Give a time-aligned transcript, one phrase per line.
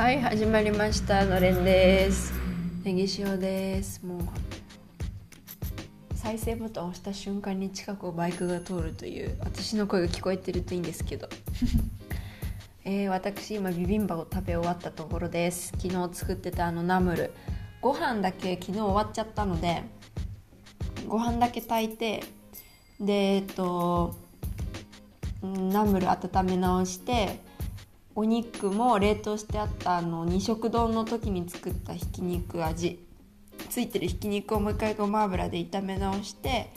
[0.00, 1.26] はい始まりました。
[1.26, 2.32] のれんです。
[2.84, 4.02] ネギ塩です。
[4.02, 4.20] もう
[6.14, 11.28] 再生ボタンを押した瞬間に近くをバイクが通るという私の声が聞こえてるといいんですけど。
[12.82, 15.74] えー、私今ビビンバを食べ終わったところです。
[15.78, 17.34] 昨日作ってたあのナムル。
[17.82, 19.82] ご飯だけ昨日終わっちゃったので
[21.06, 22.24] ご飯だけ炊いて
[22.98, 24.14] でえっと
[25.42, 27.49] ナムル温め直して
[28.20, 33.02] お肉も冷凍してあったあの二色丼の時に作ったひき肉味。
[33.70, 36.70] ついてるひき肉をもう一回ごま油で炒め直して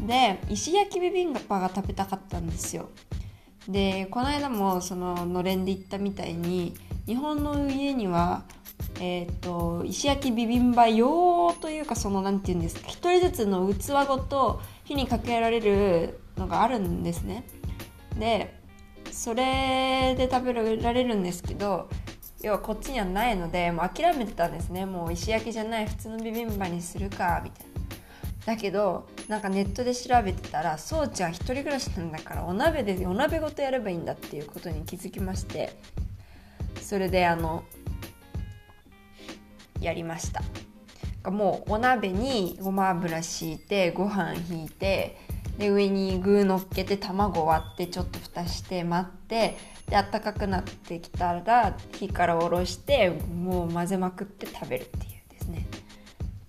[0.00, 2.90] で石焼きビビンバが食べたかったんですよ。
[3.66, 6.74] でこの間もそののれんで行ったみたいに
[7.06, 8.42] 日本の家には
[9.00, 17.44] えーと、石焼きビビンバ用というかその何て言うんですか1人ずつの器ごと火にかけられるのがあるんですね。
[18.18, 18.61] で
[19.12, 21.88] それで食べられるんですけど
[22.40, 24.84] 要はこっちにはないのでもう諦めてたんですね。
[24.84, 27.72] もう石焼きじゃない普通のビビンバにするかみたいな。
[28.44, 35.78] だけどなんかネットで調べてたらそうちゃん一人暮らしなんだからお鍋でお鍋ごとやればいいんだっていうことに気づきまして
[36.80, 37.62] それであの
[39.80, 40.42] やりました。
[41.30, 45.16] もうお鍋にごま油敷いてご飯ひいて
[45.58, 49.56] で上に具乗っけて卵割ってちょっと蓋して待って
[49.88, 55.66] であったかくなってきたら火から下ろしてもう混ぜまくって食べるっていうですね。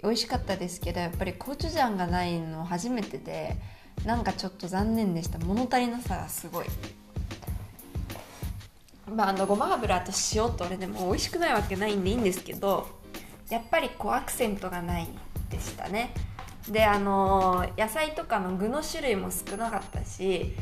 [0.02, 3.58] 美味しかったですけどやっぱりコチュジャンがないの初めてで
[4.06, 5.40] なんかちょっと残念でした。
[5.40, 6.66] 物足りなさがすごい。
[9.14, 12.88] まああのごま油と塩と俺でも美味しくないわけないんでいいんですけど
[13.50, 15.08] やっぱりこうアクセントがない
[15.50, 16.14] でしたね。
[16.70, 20.54] であの野菜とかの具の種類も少なかったし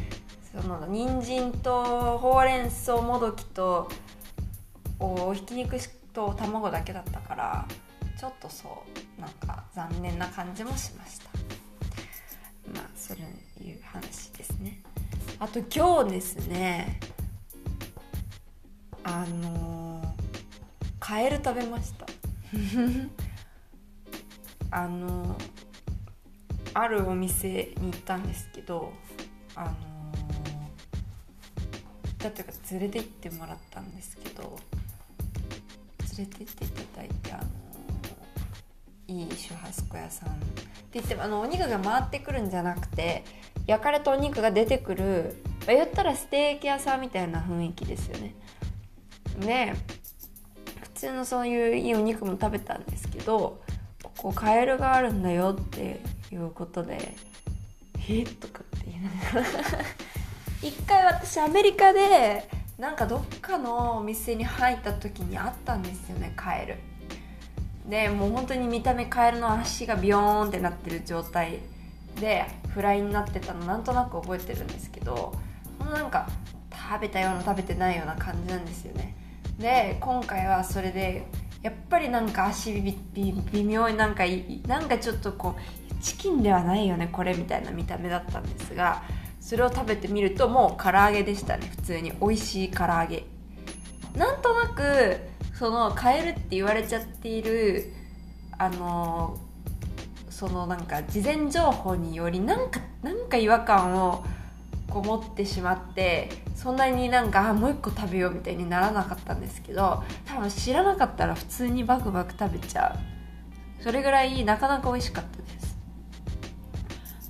[0.52, 3.90] その人参とほうれん草もどきと
[5.00, 5.78] おひき肉
[6.14, 7.68] と卵だけだったから
[8.20, 8.84] ちょっとそ
[9.18, 11.30] うなんか残念な感じもしました。
[12.74, 13.18] まあそう
[13.64, 14.82] いう話ですね。
[15.40, 17.00] あと今日ですね
[19.04, 20.16] あの
[21.00, 22.06] カエル食べました。
[24.70, 25.36] あの
[26.74, 28.94] あるお店に行ったんですけど
[29.56, 29.76] あのー、行
[32.10, 34.58] ったというか連れて行ってもらったんですけど
[36.18, 43.24] 連れて行っていただいてあのー、いいシュハスコ屋さんって言ってもあのお肉が回ってくるんじゃなくて
[43.68, 45.36] 焼かれたお肉が出てくる
[45.68, 48.36] 言ったらステーキ屋さんみたいな雰囲気ですよね。
[49.40, 49.74] で
[50.82, 53.62] 普通のそういういいお肉も食べたんですけど
[54.04, 56.00] ここカエルがあるんだよって
[56.32, 57.16] いうことで
[58.10, 59.10] 「えとかって言いな
[59.42, 59.42] が。
[59.42, 59.86] ら
[60.62, 62.48] 一回私アメリカで
[62.78, 66.78] なんかどっかのお店に入った時にあったんですよねカエル。
[67.90, 71.60] でもう本当に見た目カエルの足がビヨーンってなってる状態。
[72.20, 75.34] でフライになってたのなんとなく覚えてるんですけど
[75.80, 76.30] なんか
[76.72, 79.16] 食べたような食べてないような感じなんですよね。
[79.58, 81.26] で今回はそれで
[81.64, 84.24] やっぱりなんか足微妙になんか
[84.68, 89.04] なんかちょっとこうチキンではないよねこれみたいな見た目だったんですが
[89.40, 92.12] それを食べてみるともう唐揚げでしたね普通に。
[92.22, 93.26] 美味しい唐揚げ。
[94.16, 95.18] なんとなく
[95.58, 97.92] その買えるって言われちゃっている
[98.58, 99.38] あの
[100.30, 104.26] そのなんか事前情報によりなんかなんか違和感を
[104.92, 112.96] こう持ってしまってそんなになんかもう一個食べようみたいにならなかったんですけど多分知らなかったら普通にバクバク食べちゃ
[113.80, 113.84] う。
[113.84, 115.78] それぐらいなかなか美味しかったです。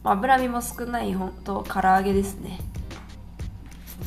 [0.04, 2.60] まあ、脂身も少ないほんと唐揚げですね。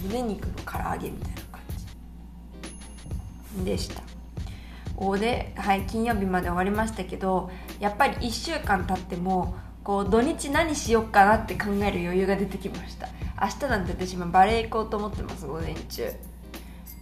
[0.03, 1.61] 胸肉の唐揚げみたいな感
[3.59, 3.65] じ。
[3.65, 4.03] でした。
[4.97, 7.51] おで、はい、金曜日まで終わりましたけど
[7.81, 13.09] やっぱり1週間経ってもこう土日何しよっかなって考える余裕が出てきました。
[13.45, 16.11] 明日なんて私今バレエ行こうと思ってます午前中。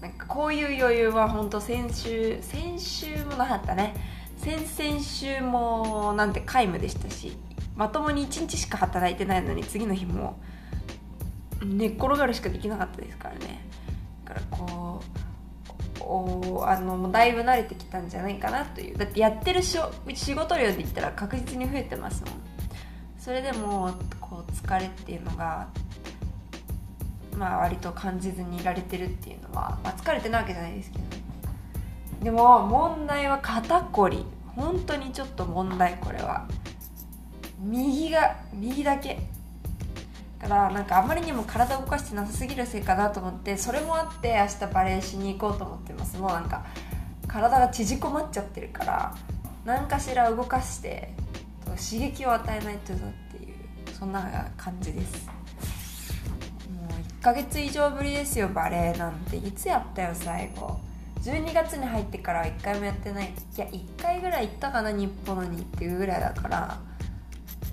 [0.01, 3.95] なんかこういう余裕は本当先週先週もなかったね。
[4.39, 7.37] 先々週もなんて皆無でしたし
[7.77, 10.41] まともに1日しか働いてないのに次の日も
[11.65, 13.65] 寝っ転がるしかできなかったですからね。
[14.25, 15.01] だからこ
[16.01, 18.99] うおあのだいぶ慣れてきたんじゃないかなという。
[18.99, 19.79] だってやってる仕
[20.35, 22.35] 事量で言ったら確実に増えてますもん。
[23.17, 25.69] それでもこう疲れっていうのが
[27.43, 31.05] まあ割と感じずにいられてるっていうのは、まあ、疲れてないわけじゃないですけど。
[32.23, 34.25] でも問題は肩こり。
[34.55, 36.47] 本当にちょっと問題これは。
[37.59, 39.19] 右が右だけ。
[40.39, 46.19] だからなんかあまりにも体を動かしてなさすぎるせいかなと思ってそれもあって明日バレエしに行こうと思ってます。
[46.19, 46.65] もうなんか
[47.27, 49.17] 体が縮こまっちゃってるから
[49.65, 51.13] 何かしら動かして
[51.65, 53.55] 刺激を与えないとだっていう
[53.93, 55.42] そんな感じです。
[57.23, 59.37] 1ヶ月以上ぶりですよバレエなんて。
[59.37, 60.81] いつやったよ最後。
[61.21, 63.27] 12月に入ってからは1回もやってない。
[63.27, 66.81] いや1回ぐらい行ったかな日本にっていうぐらいだから。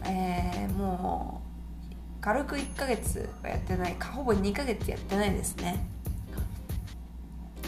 [0.06, 1.42] えー、も
[1.90, 3.94] う軽く1ヶ月はやってない。
[3.94, 5.84] かほぼ2ヶ月やってないですね。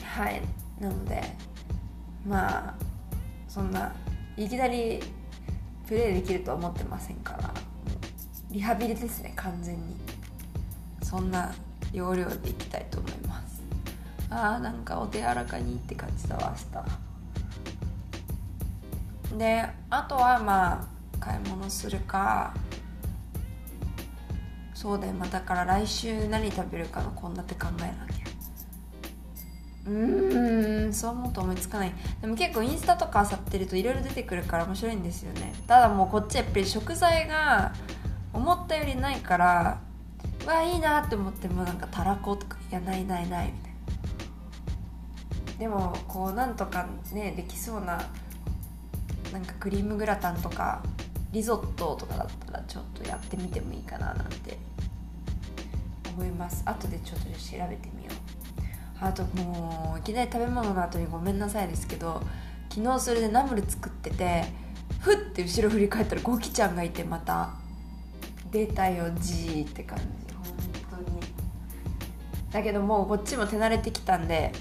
[0.04, 0.40] はい。
[0.80, 1.24] なので
[2.28, 2.76] まあ
[3.48, 3.92] そんな
[4.38, 5.02] いきなり
[5.88, 7.52] プレイできるとは思ってませんから。
[8.52, 9.96] リハビリですね完全に。
[11.02, 11.52] そんな
[11.94, 13.62] 要領でいきたいと思います。
[14.30, 16.56] あーなんかお手柔らかにって感じだわ
[19.32, 19.38] 明日。
[19.38, 20.86] であとはまあ
[21.20, 22.54] 買い物するか。
[24.74, 28.26] そうだよまあ、だから来週何食べるかの献立考えなきゃ。
[29.86, 31.94] うーんそう思うと思いつかない。
[32.20, 35.54] でも結構インスタとか漁ってるといろいろ出てくるから面白いんですよね。
[35.68, 37.74] ただもうこっちやっぱり食材が
[38.34, 39.82] 思ったよりないから
[40.46, 43.72] わいいなって思ってもなんかたらことかいやないないないみたい
[45.54, 45.60] な。
[45.60, 48.02] でもこうなんとかねできそうな
[49.32, 50.82] なんかクリームグラタンとか
[51.32, 54.58] リゾットとかだったらちょっとやってみてもいいかななんて
[56.16, 56.64] 思います。
[56.66, 57.30] 後でちょっと調
[57.70, 58.16] べてみよう。
[59.00, 62.22] あともういきなり食べ物の後にごめんなさいですけど
[62.70, 64.46] 昨日それでナムル作ってて
[65.00, 67.52] ふって後ろ振り返ったらゴキちゃんがいてまた
[68.52, 70.31] 出たよじーって感じ。
[72.52, 74.52] だけどもうこっちも手慣れてきたんで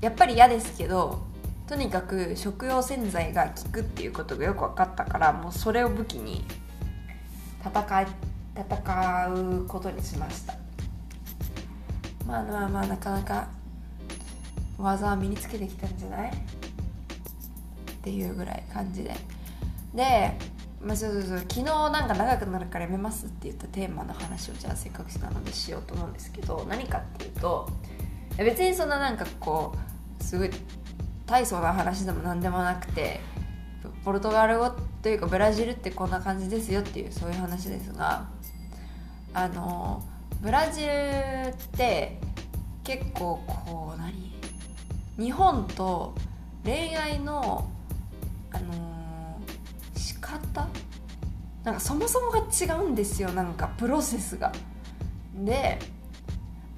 [0.00, 1.22] やっぱり嫌ですけど
[1.66, 6.44] とにかく食用洗剤が効くっていうことがよく分かったからもうそれを武器に
[7.62, 8.06] 戦い
[8.56, 10.54] 戦うことにしました。
[12.26, 13.48] まあまあまあなかなか
[14.78, 16.30] 技は身につけてきたんじゃない？
[16.30, 16.34] っ
[18.02, 19.14] ていうぐらい感じで。
[19.94, 20.32] で、
[20.80, 27.68] まあ、そうそうそう昨日なんか長くなるからやめますって言ったテーマの話をじゃあせっかくしたのでしようと思うんですけど何かっていうと
[28.36, 29.74] 別にそんななんかこ
[30.20, 30.50] うすごい
[31.26, 33.20] 大層な話でも何でもなくて
[34.04, 34.70] ポルトガル語
[35.02, 38.28] というかブラジルってこんな感じですよっていうそういう話ですが
[39.34, 40.02] あの
[40.40, 42.20] ブラジルって
[42.84, 44.32] 結構こう何？
[45.18, 46.14] 日本と
[46.64, 47.68] 恋愛の
[48.50, 48.97] あの、
[51.68, 54.52] なんかそもそもが違うんですよなんかプロセスが。
[55.34, 55.78] で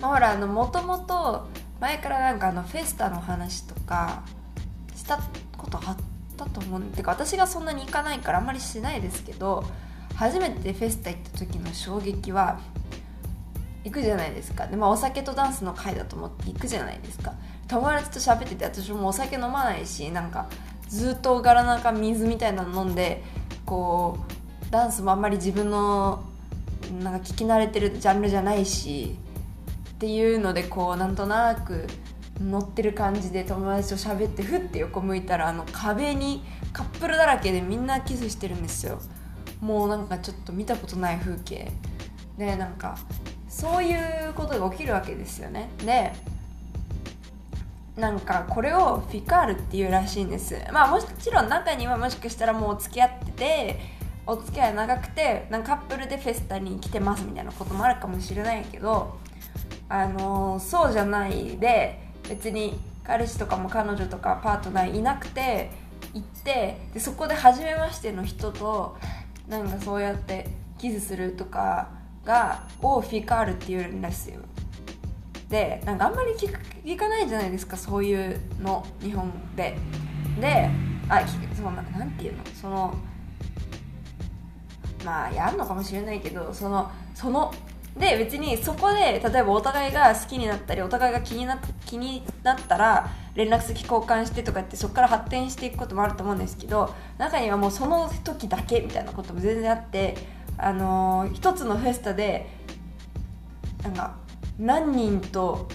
[0.01, 1.49] まあほらあのもともと
[1.79, 4.25] 前からなんかあのフェスタの話とか
[4.97, 5.21] した
[5.57, 5.97] ことあっ
[6.37, 9.63] たと思うんでか私がそんなに行かないからあんまりしないですけど
[10.17, 12.59] 初めてフェスタ行った時の衝撃は
[13.85, 17.35] 行くじゃないですかで、まあ、お酒とダンスの会だと思って行くじゃないですか
[17.69, 20.49] 友達と喋ってて私もお酒飲まないしなんか
[20.89, 23.23] ずっと柄なんか水みたいなの飲んで
[23.65, 24.40] こう
[24.71, 26.25] ダンスもあんまり自分の
[27.03, 29.17] なんか聞き慣れてるジャンルじゃないし
[29.91, 31.87] っていうのでこうなんとなく
[32.41, 39.01] 乗ってる感じで友達と喋ってふって横向いたらあの壁にカップルだらけでみんなキスしてるんですよ。
[39.61, 41.71] もうなんかちょっと見たことない風景。
[42.39, 42.97] でなんか
[43.49, 45.69] そういうことが起きるわけですよね。
[45.85, 46.13] で
[47.97, 50.57] なんかこれをフィカールっていうらしいんです。
[50.73, 59.19] まあもちろん中にはもしかしたらもう付き合っててお付き合い長くてなんかカップルでフェスタに来てますみたいなこともあるかもしれないけど
[59.89, 65.71] あのー、そうじゃないで別に彼氏とかも彼女とかパートナーいなくて
[66.15, 68.97] 行ってでそこで初めましての人と
[69.49, 70.49] なんかそうやって
[70.79, 71.89] キスするとか
[72.25, 74.41] がをフィカールっていうんですよ。
[75.49, 76.49] でなんかあんまり聞
[76.85, 79.77] 聞かないじゃないですかそういうの日本で。
[80.41, 80.71] で
[81.09, 81.23] あ
[81.57, 82.45] そのなんていうの？
[82.55, 82.95] その
[85.05, 87.53] まあやるのかもしれないけどそのその
[87.99, 100.17] で別にそこで例えばお互いが好きになったりお互いが気にな気になったら連絡先交換してとかってそこから発展していくこともあると思うんですけど中にはもうその時だけみたいなことも全然あって
[100.57, 102.47] あのー、一つのフェスタで
[103.83, 104.17] なんか
[104.59, 105.69] 何人と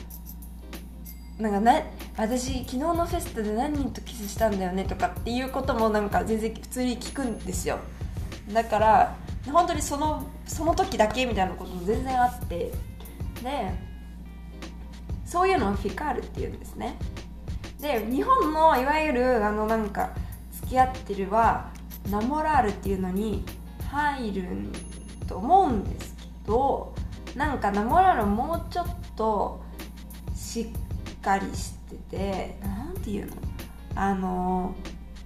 [1.37, 1.81] なんかな
[2.17, 7.79] 私昨日のフェスタで何人とキスしたんだよねとかっていうこともなんか全然普通に聞くんですよ。
[8.51, 9.15] だから
[9.51, 12.71] 本当にそのその時だけみたいなことも全然あって
[13.43, 13.71] で
[15.25, 16.97] そういうのをフィカールっていうんですね。
[17.81, 20.11] で日本のいわゆるあのなんか
[20.53, 21.69] 付き合ってるは
[22.09, 23.43] ナモラールっていうのに
[23.89, 24.47] 入る
[25.27, 26.95] と思うんですけど
[27.35, 29.61] なんかナモラールもうちょっと
[30.35, 30.71] し
[31.17, 33.33] っかりしてて何て言うの？
[33.95, 34.75] あの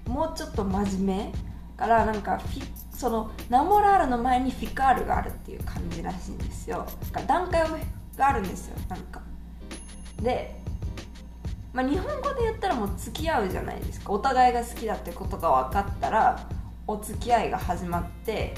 [0.07, 1.31] もうちょっと真面目
[1.77, 2.63] からなんかフィ
[2.99, 6.85] そのナモラールの前にフィカールがあるっていう感じらしいんですよ。
[7.13, 7.65] だから段階
[8.17, 9.21] があるんですよなんか。
[10.21, 10.59] で、
[11.71, 14.11] まあ、日本語で言ったらもう付き合うじゃないですか。
[14.11, 16.45] お互いが好きだってことが分かったら
[16.87, 18.53] お付き合いが始まって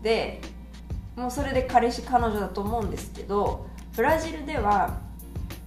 [0.00, 0.40] で
[1.14, 5.00] もうそれで彼氏彼女だと思うんですけどブラジルでは、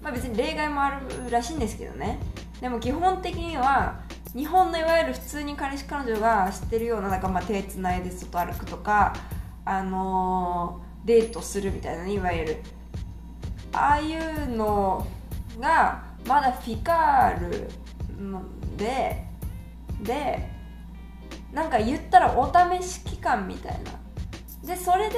[0.01, 2.17] まあ、別に例外もあるらしいんですけどね。
[2.59, 4.01] でも基本的には
[4.35, 9.13] 日本のいわゆる普通に彼氏彼女が知ってるようななんかまあ手つないで外歩くとか、
[9.63, 12.57] あのー、デートするみたいな、ね、いわゆる。
[13.73, 15.07] ああいうの
[15.59, 17.67] がまだフィカール
[18.77, 19.25] で
[20.01, 20.49] で
[21.51, 23.91] なんか言ったらお試し期間みたいな。
[24.63, 25.17] でそれで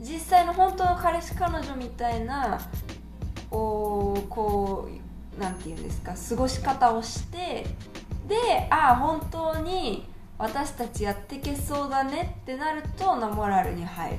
[0.00, 2.60] 実際の本当の彼氏彼女みたいな
[3.50, 4.88] おこ
[5.36, 7.66] うなんて言うんですか過ごし方をして
[8.32, 10.06] でああ本当に
[10.38, 14.18] 私たちやってけそうだねってなるとナモラルに入る。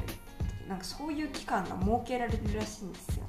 [0.68, 3.26] なんかそういう期間が設けられるらしいんですよ。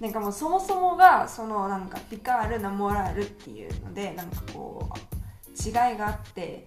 [0.00, 6.66] なんかもうそもそもがそのなんかピカールナモラルっていうのでなんかこう違いがあって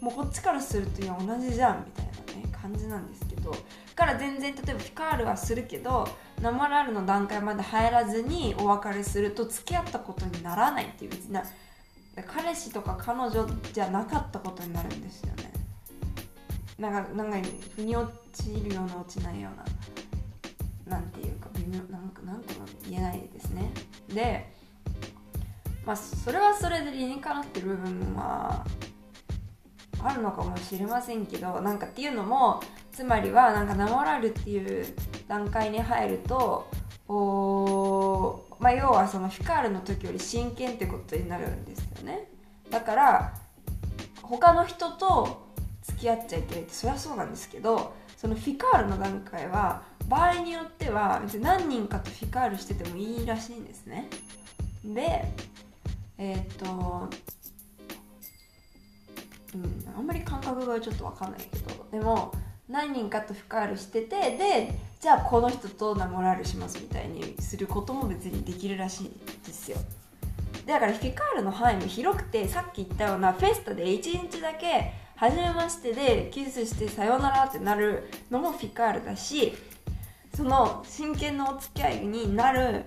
[0.00, 3.54] もうこっちからするといや同じじゃんみたいなね感じなんですけど
[3.94, 6.08] から全然例えばピカールはするけど
[6.40, 11.42] ナモラルの段階まで入らずにお別れすると付き合ったことにならないっていう別な
[12.20, 15.52] 彼氏とか彼女じゃなかったことになるんですよね。
[16.78, 19.48] なんかなんか腑に落ちるような落ちないよ
[20.86, 23.70] うななんていうか微妙なんかなんとも言えないですね。
[24.12, 24.52] で
[25.86, 28.64] まあそれはそれで理にかなってる部分は
[30.02, 34.86] あるのかもしれませんけどなんかっていうのもつまりはなんか名もらるっていう
[35.28, 36.68] 段階に入ると
[37.08, 42.28] おまあ、要はそのフィカールの時より真剣ってことになるんですよね。
[42.70, 43.34] だから
[44.22, 45.48] 他の人と
[45.82, 54.08] 付き合っちゃいけないってそりゃそうなんですけどそのフィカールの段階は場合によっては別に何人かとフィカールしててもいいらしいんですね。
[54.84, 55.24] で
[56.18, 57.10] えー、っと
[59.54, 62.32] うんあんまり感覚がちょっと分かんないけどでも
[62.68, 69.10] 何人かとフィカールしててでじゃあこの人とナモラルしますみたいにすることも別にできるらしい
[69.44, 69.76] ですよ。
[70.64, 79.54] だからフィカールの範囲も広くてさっき言ったようなフェスタで1日だけ初めましてでキスしてさようならってなるのもフィカールだし
[80.36, 82.84] その真剣なお付き合いになる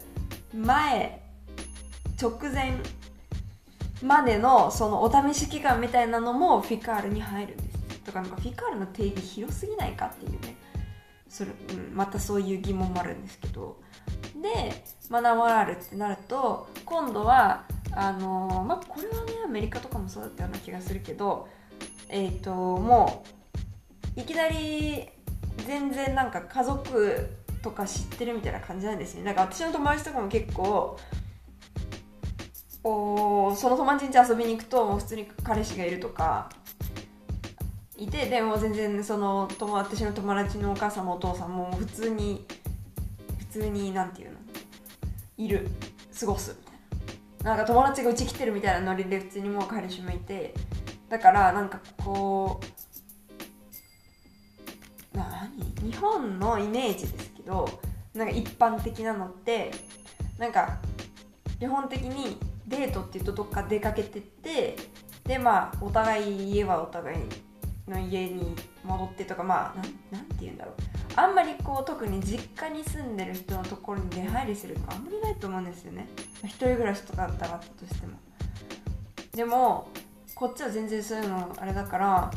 [0.54, 1.22] 前
[2.18, 2.78] 直前
[4.02, 8.00] までのそのお試し期間みたいなのもフィカールに入るんです。
[8.06, 10.56] とかなんかフィカールの定義広すぎないかっていうね。
[11.36, 13.84] それ、うん、またそういう疑問もあるんですけど。
[14.42, 21.48] で学ばられるってなると今度はあのー、まあこれはねアメリカとかもそうだったような気がするけど
[22.10, 23.24] えっ、ー、とも
[24.16, 25.08] ういきなり
[25.66, 27.28] 全然なんか家族
[27.62, 29.24] とか知ってるみたいな感じなんですね。
[29.24, 30.98] なんか私の友達とかも結構
[32.84, 36.50] おその友達に遊びに行くともう普通に彼氏がいるとか
[37.98, 42.46] いてでも全然その友私の友達のお母さんもお父さんも普通に
[43.40, 44.38] 普通になんていうの？
[45.38, 45.68] いる。
[46.20, 46.74] 過ごすみたい
[47.44, 47.56] な。
[47.56, 50.54] なんか友達がうち来てるみたいなノリで普通にもう彼氏もいて。
[51.10, 52.60] だからなんかこ
[55.14, 55.52] う何？
[55.82, 57.70] 日本のイメージですけど
[58.14, 59.72] なんか一般的なのって
[60.38, 60.80] なんか
[61.60, 62.38] 基本的に
[62.68, 64.76] デートっていうとどっか出かけてって
[65.24, 67.18] でまあお互い家はお互い
[67.88, 69.76] の家に戻ってとかまあ
[70.16, 70.76] なんて言うんだろう。
[71.16, 76.08] あんまりこう特に実家に住んでる人のところに出入りするかあんまりないと思うんですよね。
[76.44, 78.14] 一人暮らしとかだったらあったとしても。
[79.34, 79.90] でも
[80.34, 82.32] こっちは全然そういうのあれだから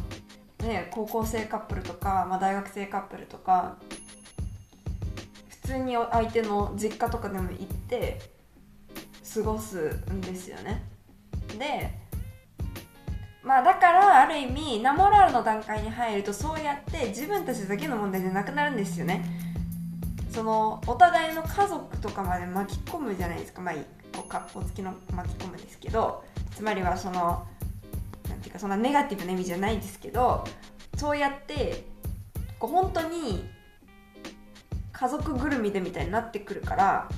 [0.60, 3.76] ね高校生カップルとか、まあ、大学生カップルとか
[5.48, 8.20] 普通に相手の実家とかでも行って
[9.34, 10.84] 過ごすんですよね。
[11.58, 11.97] で
[13.42, 19.24] まあだからある意味ナモラルの段階に入るとそうやって自分たちだけの問題じゃなくなるんですよね。
[20.30, 23.62] そのお互いの家族とかまで巻き込むじゃないですか。
[23.62, 23.74] まあ
[24.14, 24.46] こうか。
[24.48, 26.24] っこつきの巻き込むですけど。
[26.54, 27.46] つまりはその
[28.28, 30.44] なんていうかそんなネガティブな意味じゃないですけど。
[30.96, 31.84] そうやって
[32.58, 33.48] こう本当に
[34.92, 37.08] 家族ぐるみでみたいになってくるから。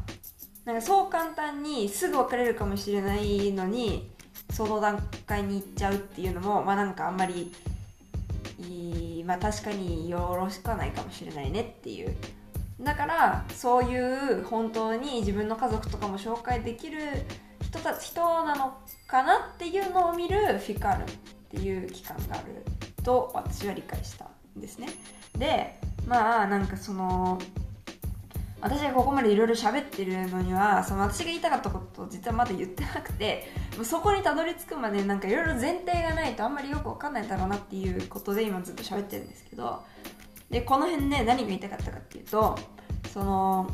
[0.67, 4.11] なんかそう簡単にすぐ別れるかもしれないのに
[4.52, 7.52] その段階に行っちゃうっていうのもまあなんかあんまり
[8.59, 12.14] いいまあ確かによろしくはないかもしれないねっていう。
[12.80, 16.99] だからそういう本当に自分の家族とかも紹介できる
[17.62, 21.07] 人たち人なのかなっていうのを見るフィカルっ
[21.50, 22.64] ていう機関がある
[23.04, 24.26] と私は理解した
[24.57, 24.88] んですね。
[25.37, 27.38] でまあなんかその
[28.61, 33.49] 私がここまでいろいろ喋ってるのにはその私が言いたかったことを実はまだ言ってなくて
[33.83, 39.83] そこにたどり着くまでなんかいろいろ前提がないとあんまりよくわかんないだろうなっていうことで今ずっと喋ってるんですけど
[40.50, 42.59] でこの辺で何が言いたかったかっていうと
[43.12, 43.71] その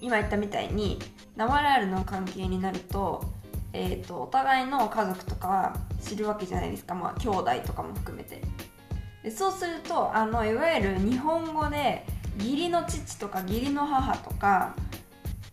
[0.00, 0.98] 今言ったみたいに
[1.36, 3.24] 生ラールの関係になると,、
[3.72, 8.40] えーと、お互いの家族とかは知るわけじゃないですか、まあ、兄弟とかも含めて。
[9.22, 12.04] でそうするとあのいわゆる日本語で
[12.38, 14.74] 義理の父とか義理の母とか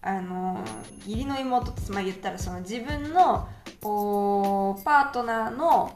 [0.01, 0.63] あの
[1.05, 3.47] 義理の妹ってまあ言ったらその自分の
[3.81, 5.95] パートナーの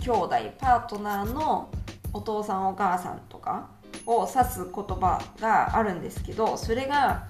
[0.00, 1.70] 兄弟パートナーの
[2.12, 3.68] お父さんお母さんとか
[4.06, 7.26] を指す言葉があるんですけどそれが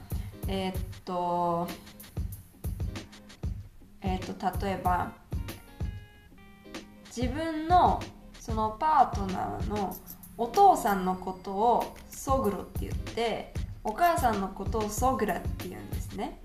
[0.46, 1.68] えー、っと
[4.02, 5.12] えー、っと例えば
[7.06, 8.00] 自分の
[8.38, 9.96] そのパートナーの
[10.36, 11.96] お父さんのことを
[12.28, 16.38] ソグロって言ってお母さんのことをソグラって言うんですね。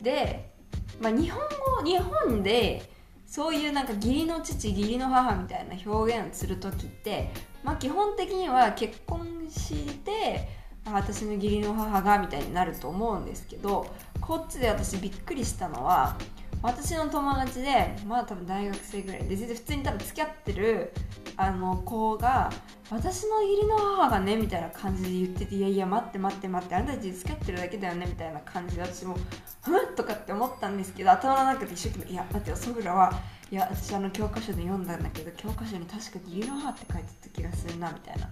[0.00, 0.50] で、
[0.98, 1.40] まあ、日本
[1.76, 2.90] 語日本で
[3.26, 7.30] そういうなんか義理の父義理の母みたいな表現する時って、
[7.62, 10.48] まあ、基本的には結婚して
[10.86, 13.86] 私の義理の母がみたいになると思うんですけど
[14.22, 16.16] こっちで私びっくりしたのは
[16.62, 20.92] 私の友達でまだ多分大学生ぐらいで全然普通に多分付き合ってる
[21.36, 22.50] あの子が
[22.90, 29.16] 私の義理の母がねみたいな感じで言ってていやいや待って待って待ってあんたたち付き合ってるだけだよねみたいな感じで私も
[29.62, 33.12] ふんとかって思ったんですけど頭の中で一生懸命いや待ってよソグラは
[33.50, 38.28] いや私あの教科書で読んだんだけど教科書に確か義理の母って書いてた気がするなみたいな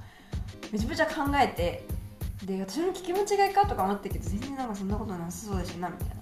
[0.72, 1.86] めちゃめちゃ考えて
[2.44, 6.14] で私の聞き間違いかとか思ったけど全然なんかそんなことなさそうだしなみたいな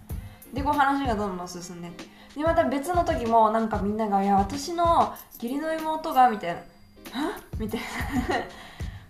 [0.53, 1.91] でこう話がどんどん進んで
[2.37, 6.61] でまた別の時もなんかみんなが「いや私の義理の妹が」みたいな
[7.13, 7.87] 「はみたいな。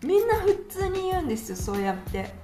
[0.06, 2.34] みんな普通に言うんですよそうやって。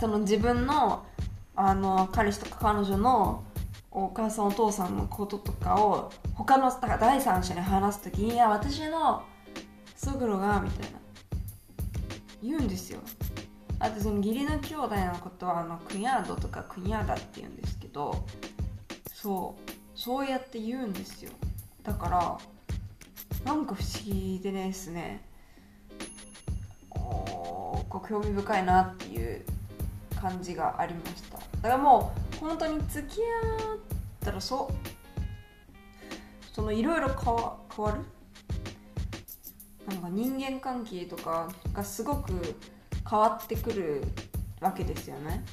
[0.00, 1.06] その自分の
[1.54, 3.44] あの彼氏とか彼女の
[3.90, 9.22] お母さんお父さんのこととかを他の第三者に話す時に「いや私の
[9.94, 10.98] ソグロが」みたいな。
[12.42, 13.00] 言うんですよ。
[13.78, 18.24] あとその義理の兄弟のことはあのクニャードとかクニャーダって言うんですけど
[19.12, 19.70] そう。
[19.94, 21.30] そうやって言うんですよ。
[21.84, 22.38] だから
[23.44, 25.24] なんか不思議でですね。
[26.90, 29.44] こう興味深いなっていう
[30.20, 31.38] 感じがありました。
[31.38, 33.78] だからもう本当に付き合っ
[34.20, 34.74] たらそう。
[36.54, 37.98] そのいろいろ変わ変わる？
[39.86, 42.32] なんか人間関係とかがすごく
[43.08, 44.02] 変わってくる
[44.60, 45.44] わけですよね。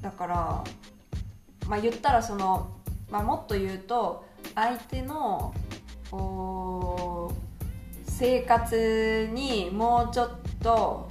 [0.00, 0.64] だから
[1.68, 2.76] まあ言ったらその、
[3.10, 5.54] まあ、もっと言うと相手の
[8.06, 10.30] 生活にもうちょっ
[10.62, 11.08] と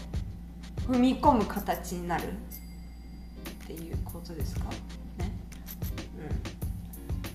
[0.88, 4.66] 踏み込む形になるっていうことですか？
[5.18, 5.32] ね。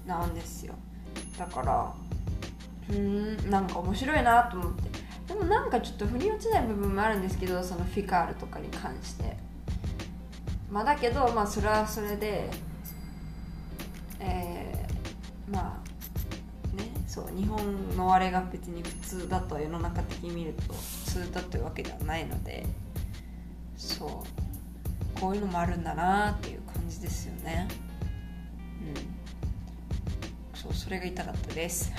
[0.04, 0.08] うん。
[0.08, 0.74] なんですよ。
[1.38, 1.94] だから
[2.90, 4.90] うんなんか面白いなと思って。
[5.28, 9.36] でもなんかちょっと腑に落ちない部分もあるんですけどそのフィカールとかに関して。
[10.70, 12.50] まあだけどまあそれはそれで
[14.18, 15.81] えー、まあ
[17.12, 20.78] そう日本のあれが別に普通だと世の中的に見ると普
[21.10, 22.64] 通だというわけではないので
[23.76, 24.24] そ
[25.18, 27.68] うこういうのもあるんだなっていう感じですよね。
[30.54, 30.58] うん。
[30.58, 31.92] そうそれが言いたかったです。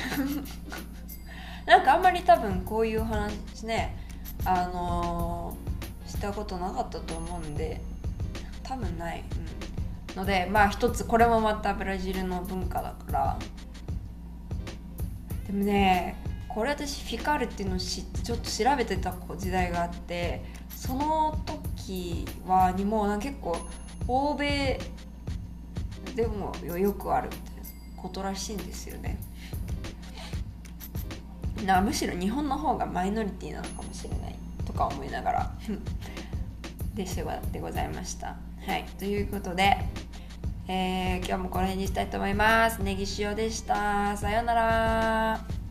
[1.68, 3.96] なんかあんまり多分こういう話ね
[4.46, 7.82] あのー、したことなかったと思うんで
[8.64, 9.24] 多分ない、
[10.10, 13.40] うん、のでまあ一つこれもまたブラジルの文化だから
[15.54, 16.16] でもね
[16.50, 23.58] これ私フィカルっていうのを知ってちょっと調べてた時代があってその時はにもな結構
[24.08, 24.80] 欧米
[26.16, 27.56] でもよくあるみたい
[27.96, 29.20] なことらしいんですよね。
[31.66, 34.36] なむしろ日本の方がマイノリティなのかもしれない
[34.66, 35.52] とか思いながら
[36.94, 38.36] でしでございました。
[38.66, 38.84] はい。
[39.00, 39.78] ということで、
[40.68, 42.82] えー、今日もこの辺にしたいと思います。
[42.82, 44.16] ネギ塩でした。
[44.16, 45.63] さようなら。